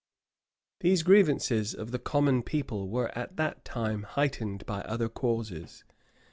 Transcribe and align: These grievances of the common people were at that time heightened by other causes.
These 0.79 1.03
grievances 1.03 1.75
of 1.75 1.91
the 1.91 1.99
common 1.99 2.41
people 2.41 2.89
were 2.89 3.15
at 3.15 3.35
that 3.37 3.63
time 3.63 4.01
heightened 4.01 4.65
by 4.65 4.81
other 4.81 5.09
causes. 5.09 5.83